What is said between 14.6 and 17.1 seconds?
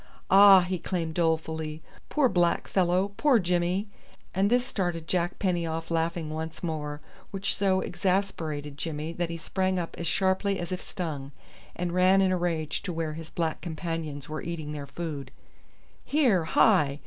their food. "Here, hi!